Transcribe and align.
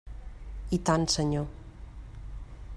I 0.77 0.79
tant, 0.89 1.05
senyor. 1.17 1.45